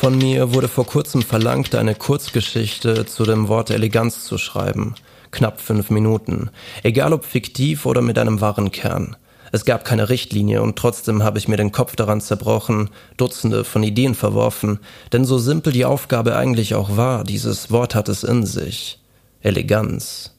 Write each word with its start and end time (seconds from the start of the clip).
Von 0.00 0.16
mir 0.16 0.54
wurde 0.54 0.68
vor 0.68 0.86
kurzem 0.86 1.20
verlangt, 1.20 1.74
eine 1.74 1.94
Kurzgeschichte 1.94 3.04
zu 3.04 3.24
dem 3.24 3.48
Wort 3.48 3.68
Eleganz 3.68 4.24
zu 4.24 4.38
schreiben. 4.38 4.94
Knapp 5.30 5.60
fünf 5.60 5.90
Minuten. 5.90 6.48
Egal 6.82 7.12
ob 7.12 7.26
fiktiv 7.26 7.84
oder 7.84 8.00
mit 8.00 8.18
einem 8.18 8.40
wahren 8.40 8.70
Kern. 8.70 9.16
Es 9.52 9.66
gab 9.66 9.84
keine 9.84 10.08
Richtlinie 10.08 10.62
und 10.62 10.76
trotzdem 10.76 11.22
habe 11.22 11.36
ich 11.36 11.48
mir 11.48 11.58
den 11.58 11.70
Kopf 11.70 11.96
daran 11.96 12.22
zerbrochen, 12.22 12.88
Dutzende 13.18 13.62
von 13.62 13.82
Ideen 13.82 14.14
verworfen, 14.14 14.78
denn 15.12 15.26
so 15.26 15.36
simpel 15.36 15.70
die 15.70 15.84
Aufgabe 15.84 16.34
eigentlich 16.34 16.74
auch 16.74 16.96
war, 16.96 17.22
dieses 17.22 17.70
Wort 17.70 17.94
hat 17.94 18.08
es 18.08 18.24
in 18.24 18.46
sich. 18.46 19.00
Eleganz. 19.42 20.34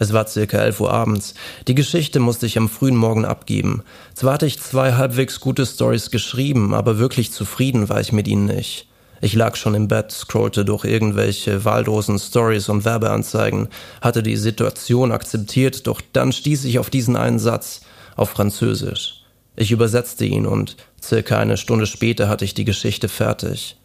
Es 0.00 0.14
war 0.14 0.26
circa 0.26 0.56
elf 0.56 0.80
Uhr 0.80 0.90
abends. 0.90 1.34
Die 1.68 1.74
Geschichte 1.74 2.20
musste 2.20 2.46
ich 2.46 2.56
am 2.56 2.70
frühen 2.70 2.96
Morgen 2.96 3.26
abgeben. 3.26 3.82
Zwar 4.14 4.32
hatte 4.32 4.46
ich 4.46 4.58
zwei 4.58 4.94
halbwegs 4.94 5.40
gute 5.40 5.66
Stories 5.66 6.10
geschrieben, 6.10 6.72
aber 6.72 6.98
wirklich 6.98 7.32
zufrieden 7.32 7.90
war 7.90 8.00
ich 8.00 8.10
mit 8.10 8.26
ihnen 8.26 8.46
nicht. 8.46 8.88
Ich 9.20 9.34
lag 9.34 9.56
schon 9.56 9.74
im 9.74 9.88
Bett, 9.88 10.10
scrollte 10.10 10.64
durch 10.64 10.86
irgendwelche 10.86 11.66
wahllosen 11.66 12.18
Stories 12.18 12.70
und 12.70 12.86
Werbeanzeigen, 12.86 13.68
hatte 14.00 14.22
die 14.22 14.36
Situation 14.36 15.12
akzeptiert, 15.12 15.86
doch 15.86 16.00
dann 16.14 16.32
stieß 16.32 16.64
ich 16.64 16.78
auf 16.78 16.88
diesen 16.88 17.16
einen 17.16 17.38
Satz 17.38 17.82
auf 18.16 18.30
Französisch. 18.30 19.22
Ich 19.54 19.70
übersetzte 19.70 20.24
ihn 20.24 20.46
und 20.46 20.78
circa 21.02 21.38
eine 21.38 21.58
Stunde 21.58 21.84
später 21.84 22.30
hatte 22.30 22.46
ich 22.46 22.54
die 22.54 22.64
Geschichte 22.64 23.10
fertig. 23.10 23.76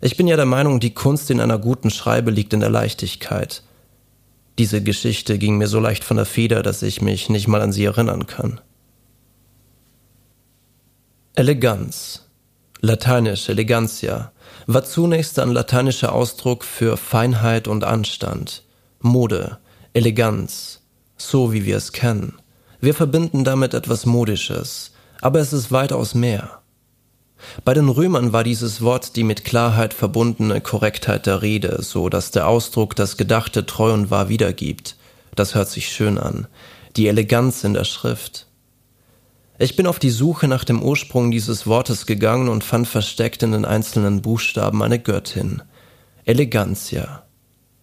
Ich 0.00 0.16
bin 0.16 0.26
ja 0.26 0.34
der 0.34 0.46
Meinung, 0.46 0.80
die 0.80 0.94
Kunst 0.94 1.30
in 1.30 1.40
einer 1.40 1.58
guten 1.58 1.90
Schreibe 1.90 2.32
liegt 2.32 2.54
in 2.54 2.60
der 2.60 2.70
Leichtigkeit. 2.70 3.62
Diese 4.60 4.82
Geschichte 4.82 5.38
ging 5.38 5.56
mir 5.56 5.68
so 5.68 5.80
leicht 5.80 6.04
von 6.04 6.18
der 6.18 6.26
Feder, 6.26 6.62
dass 6.62 6.82
ich 6.82 7.00
mich 7.00 7.30
nicht 7.30 7.48
mal 7.48 7.62
an 7.62 7.72
sie 7.72 7.86
erinnern 7.86 8.26
kann. 8.26 8.60
Eleganz, 11.34 12.26
lateinisch 12.82 13.48
elegantia, 13.48 14.32
war 14.66 14.84
zunächst 14.84 15.38
ein 15.38 15.52
lateinischer 15.52 16.12
Ausdruck 16.12 16.64
für 16.64 16.98
Feinheit 16.98 17.68
und 17.68 17.84
Anstand, 17.84 18.62
Mode, 19.00 19.56
Eleganz, 19.94 20.82
so 21.16 21.54
wie 21.54 21.64
wir 21.64 21.78
es 21.78 21.92
kennen. 21.92 22.34
Wir 22.82 22.92
verbinden 22.92 23.44
damit 23.44 23.72
etwas 23.72 24.04
Modisches, 24.04 24.90
aber 25.22 25.40
es 25.40 25.54
ist 25.54 25.72
weitaus 25.72 26.14
mehr. 26.14 26.59
Bei 27.64 27.74
den 27.74 27.88
Römern 27.88 28.32
war 28.32 28.44
dieses 28.44 28.82
Wort 28.82 29.16
die 29.16 29.24
mit 29.24 29.44
Klarheit 29.44 29.94
verbundene 29.94 30.60
Korrektheit 30.60 31.26
der 31.26 31.42
Rede, 31.42 31.82
so 31.82 32.08
dass 32.08 32.30
der 32.30 32.48
Ausdruck 32.48 32.96
das 32.96 33.16
Gedachte 33.16 33.66
treu 33.66 33.92
und 33.92 34.10
wahr 34.10 34.28
wiedergibt. 34.28 34.96
Das 35.34 35.54
hört 35.54 35.68
sich 35.68 35.88
schön 35.88 36.18
an. 36.18 36.46
Die 36.96 37.08
Eleganz 37.08 37.64
in 37.64 37.74
der 37.74 37.84
Schrift. 37.84 38.46
Ich 39.58 39.76
bin 39.76 39.86
auf 39.86 39.98
die 39.98 40.10
Suche 40.10 40.48
nach 40.48 40.64
dem 40.64 40.82
Ursprung 40.82 41.30
dieses 41.30 41.66
Wortes 41.66 42.06
gegangen 42.06 42.48
und 42.48 42.64
fand 42.64 42.88
versteckt 42.88 43.42
in 43.42 43.52
den 43.52 43.64
einzelnen 43.64 44.22
Buchstaben 44.22 44.82
eine 44.82 44.98
Göttin. 44.98 45.62
Elegantia. 46.24 47.24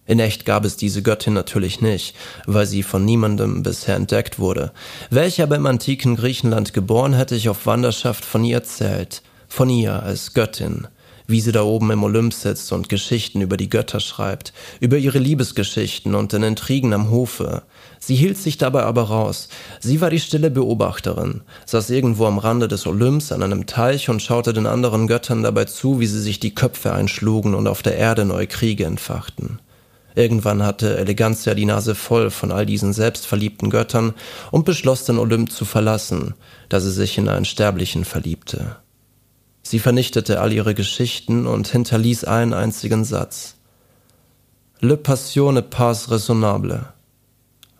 In 0.04 0.20
echt 0.20 0.46
gab 0.46 0.64
es 0.64 0.76
diese 0.76 1.02
Göttin 1.02 1.34
natürlich 1.34 1.80
nicht, 1.80 2.16
weil 2.46 2.66
sie 2.66 2.82
von 2.82 3.04
niemandem 3.04 3.62
bisher 3.62 3.94
entdeckt 3.94 4.38
wurde. 4.38 4.72
Welche 5.10 5.42
aber 5.42 5.56
im 5.56 5.66
antiken 5.66 6.16
Griechenland 6.16 6.72
geboren, 6.72 7.12
hätte 7.12 7.36
ich 7.36 7.48
auf 7.48 7.66
Wanderschaft 7.66 8.24
von 8.24 8.42
ihr 8.42 8.56
erzählt. 8.56 9.22
Von 9.48 9.70
ihr 9.70 10.02
als 10.02 10.34
Göttin, 10.34 10.86
wie 11.26 11.40
sie 11.42 11.52
da 11.52 11.62
oben 11.62 11.90
im 11.90 12.02
Olymp 12.02 12.32
sitzt 12.32 12.72
und 12.72 12.88
Geschichten 12.88 13.42
über 13.42 13.56
die 13.56 13.68
Götter 13.68 14.00
schreibt, 14.00 14.52
über 14.80 14.96
ihre 14.96 15.18
Liebesgeschichten 15.18 16.14
und 16.14 16.32
den 16.32 16.42
Intrigen 16.42 16.94
am 16.94 17.10
Hofe. 17.10 17.62
Sie 17.98 18.16
hielt 18.16 18.38
sich 18.38 18.56
dabei 18.56 18.84
aber 18.84 19.02
raus. 19.02 19.48
Sie 19.78 20.00
war 20.00 20.08
die 20.08 20.20
stille 20.20 20.50
Beobachterin, 20.50 21.42
saß 21.66 21.90
irgendwo 21.90 22.24
am 22.26 22.38
Rande 22.38 22.66
des 22.66 22.86
Olymps 22.86 23.30
an 23.30 23.42
einem 23.42 23.66
Teich 23.66 24.08
und 24.08 24.22
schaute 24.22 24.54
den 24.54 24.66
anderen 24.66 25.06
Göttern 25.06 25.42
dabei 25.42 25.66
zu, 25.66 26.00
wie 26.00 26.06
sie 26.06 26.20
sich 26.20 26.40
die 26.40 26.54
Köpfe 26.54 26.92
einschlugen 26.92 27.54
und 27.54 27.66
auf 27.66 27.82
der 27.82 27.96
Erde 27.96 28.24
neue 28.24 28.46
Kriege 28.46 28.86
entfachten. 28.86 29.58
Irgendwann 30.14 30.64
hatte 30.64 30.96
Elegantia 30.96 31.54
die 31.54 31.66
Nase 31.66 31.94
voll 31.94 32.30
von 32.30 32.50
all 32.50 32.64
diesen 32.64 32.92
selbstverliebten 32.92 33.70
Göttern 33.70 34.14
und 34.50 34.64
beschloss 34.64 35.04
den 35.04 35.18
Olymp 35.18 35.52
zu 35.52 35.64
verlassen, 35.64 36.34
da 36.70 36.80
sie 36.80 36.90
sich 36.90 37.18
in 37.18 37.28
einen 37.28 37.44
Sterblichen 37.44 38.04
verliebte. 38.04 38.76
Sie 39.70 39.80
vernichtete 39.80 40.40
all 40.40 40.50
ihre 40.50 40.74
Geschichten 40.74 41.46
und 41.46 41.68
hinterließ 41.68 42.24
einen 42.24 42.54
einzigen 42.54 43.04
Satz. 43.04 43.56
Le 44.80 44.96
passion 44.96 45.58
n'est 45.58 45.68
pas 45.68 46.10
raisonnable. 46.10 46.94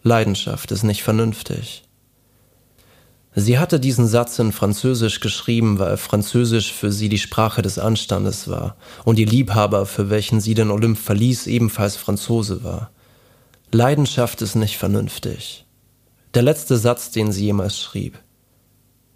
Leidenschaft 0.03 0.71
ist 0.71 0.83
nicht 0.83 1.03
vernünftig. 1.03 1.85
Sie 3.35 3.59
hatte 3.59 3.81
diesen 3.81 4.07
Satz 4.07 4.39
in 4.39 4.53
Französisch 4.53 5.21
geschrieben, 5.21 5.79
weil 5.79 5.97
Französisch 5.97 6.75
für 6.75 6.93
sie 6.93 7.09
die 7.09 7.17
Sprache 7.17 7.63
des 7.63 7.79
Anstandes 7.79 8.49
war 8.49 8.77
und 9.07 9.19
ihr 9.19 9.27
Liebhaber, 9.27 9.87
für 9.87 10.11
welchen 10.11 10.43
sie 10.43 10.53
den 10.53 10.71
Olymp 10.71 10.99
verließ, 10.99 11.47
ebenfalls 11.47 11.97
Franzose 11.97 12.65
war. 12.65 12.91
Leidenschaft 13.73 14.43
ist 14.43 14.57
nicht 14.57 14.77
vernünftig. 14.77 15.65
Der 16.35 16.43
letzte 16.43 16.77
Satz, 16.77 17.13
den 17.13 17.33
sie 17.33 17.47
jemals 17.47 17.81
schrieb. 17.81 18.19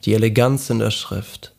Die 0.07 0.15
Eleganz 0.15 0.71
in 0.71 0.79
der 0.79 0.91
Schrift. 0.91 1.53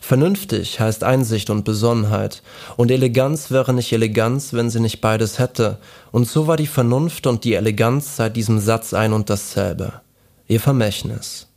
Vernünftig 0.00 0.80
heißt 0.80 1.04
Einsicht 1.04 1.50
und 1.50 1.64
Besonnenheit, 1.64 2.42
und 2.76 2.90
Eleganz 2.90 3.50
wäre 3.50 3.72
nicht 3.72 3.92
Eleganz, 3.92 4.52
wenn 4.52 4.70
sie 4.70 4.80
nicht 4.80 5.00
beides 5.00 5.38
hätte, 5.38 5.78
und 6.12 6.28
so 6.28 6.46
war 6.46 6.56
die 6.56 6.66
Vernunft 6.66 7.26
und 7.26 7.44
die 7.44 7.54
Eleganz 7.54 8.16
seit 8.16 8.36
diesem 8.36 8.58
Satz 8.58 8.94
ein 8.94 9.12
und 9.12 9.30
dasselbe. 9.30 10.00
Ihr 10.48 10.60
Vermächtnis. 10.60 11.48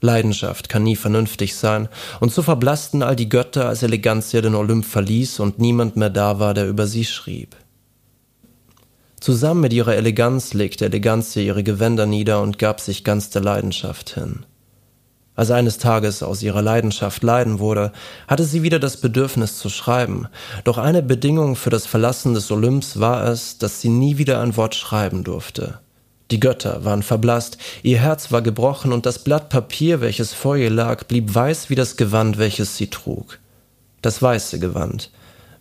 Leidenschaft 0.00 0.68
kann 0.68 0.82
nie 0.82 0.96
vernünftig 0.96 1.56
sein, 1.56 1.88
und 2.20 2.32
so 2.32 2.42
verblassten 2.42 3.02
all 3.02 3.16
die 3.16 3.28
Götter, 3.28 3.66
als 3.68 3.82
Elegantia 3.82 4.40
den 4.40 4.54
Olymp 4.54 4.84
verließ 4.84 5.40
und 5.40 5.58
niemand 5.58 5.96
mehr 5.96 6.10
da 6.10 6.38
war, 6.38 6.54
der 6.54 6.68
über 6.68 6.86
sie 6.86 7.04
schrieb. 7.04 7.56
Zusammen 9.20 9.62
mit 9.62 9.72
ihrer 9.72 9.96
Eleganz 9.96 10.54
legte 10.54 10.84
Elegantia 10.84 11.42
ihre 11.42 11.64
Gewänder 11.64 12.06
nieder 12.06 12.42
und 12.42 12.58
gab 12.58 12.80
sich 12.80 13.02
ganz 13.02 13.30
der 13.30 13.42
Leidenschaft 13.42 14.10
hin. 14.10 14.44
Als 15.36 15.50
eines 15.50 15.76
Tages 15.76 16.22
aus 16.22 16.42
ihrer 16.42 16.62
Leidenschaft 16.62 17.22
Leiden 17.22 17.58
wurde, 17.58 17.92
hatte 18.26 18.44
sie 18.44 18.62
wieder 18.62 18.78
das 18.78 18.96
Bedürfnis 18.96 19.58
zu 19.58 19.68
schreiben, 19.68 20.28
doch 20.64 20.78
eine 20.78 21.02
Bedingung 21.02 21.56
für 21.56 21.68
das 21.68 21.84
Verlassen 21.86 22.32
des 22.32 22.50
Olymps 22.50 22.98
war 22.98 23.26
es, 23.28 23.58
dass 23.58 23.82
sie 23.82 23.90
nie 23.90 24.16
wieder 24.16 24.40
ein 24.40 24.56
Wort 24.56 24.74
schreiben 24.74 25.24
durfte. 25.24 25.78
Die 26.30 26.40
Götter 26.40 26.84
waren 26.84 27.02
verblasst, 27.02 27.58
ihr 27.82 27.98
Herz 27.98 28.32
war 28.32 28.42
gebrochen 28.42 28.92
und 28.92 29.06
das 29.06 29.20
Blatt 29.22 29.50
Papier, 29.50 30.00
welches 30.00 30.32
vor 30.32 30.56
ihr 30.56 30.70
lag, 30.70 31.04
blieb 31.04 31.32
weiß 31.32 31.70
wie 31.70 31.76
das 31.76 31.96
Gewand, 31.96 32.38
welches 32.38 32.76
sie 32.76 32.88
trug. 32.88 33.38
Das 34.02 34.22
weiße 34.22 34.58
Gewand, 34.58 35.10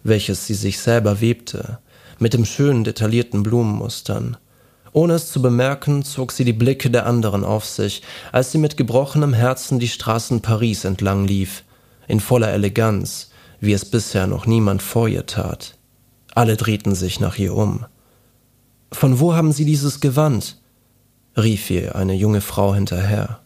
welches 0.04 0.48
sie 0.48 0.56
sich 0.56 0.80
selber 0.80 1.20
webte, 1.20 1.80
mit 2.18 2.34
dem 2.34 2.46
schönen 2.46 2.84
detaillierten 2.84 3.44
Blumenmustern. 3.44 4.38
Ohne 4.96 5.16
es 5.16 5.30
zu 5.30 5.42
bemerken, 5.42 6.06
zog 6.06 6.32
sie 6.32 6.46
die 6.46 6.54
Blicke 6.54 6.90
der 6.90 7.06
anderen 7.06 7.44
auf 7.44 7.66
sich, 7.66 8.02
als 8.32 8.54
sie 8.54 8.58
mit 8.58 8.78
gebrochenem 8.78 9.34
Herzen 9.34 9.78
die 9.78 9.90
Straßen 9.90 10.42
Paris 10.42 10.86
entlang 10.86 11.28
lief, 11.28 11.66
in 12.08 12.22
voller 12.22 12.54
Eleganz, 12.54 13.30
wie 13.60 13.74
es 13.74 13.84
bisher 13.84 14.26
noch 14.26 14.46
niemand 14.46 14.82
vor 14.82 15.10
ihr 15.10 15.26
tat. 15.26 15.78
Alle 16.34 16.56
drehten 16.56 16.96
sich 16.96 17.20
nach 17.20 17.38
ihr 17.38 17.54
um. 17.54 17.86
Von 18.90 19.20
wo 19.20 19.34
haben 19.34 19.52
Sie 19.52 19.66
dieses 19.66 20.00
Gewand? 20.00 20.62
rief 21.36 21.70
ihr 21.70 21.98
eine 21.98 22.14
junge 22.14 22.40
Frau 22.40 22.74
hinterher. 22.74 23.42